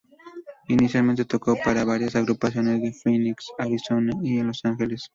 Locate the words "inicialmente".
0.67-1.25